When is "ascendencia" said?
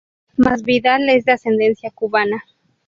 1.33-1.91